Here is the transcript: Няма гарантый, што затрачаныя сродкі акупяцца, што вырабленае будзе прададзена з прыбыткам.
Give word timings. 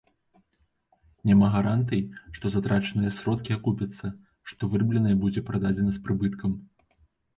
Няма 1.31 1.49
гарантый, 1.55 2.01
што 2.39 2.45
затрачаныя 2.57 3.11
сродкі 3.19 3.55
акупяцца, 3.59 4.05
што 4.53 4.61
вырабленае 4.73 5.15
будзе 5.25 5.47
прададзена 5.51 5.91
з 5.99 6.03
прыбыткам. 6.09 6.61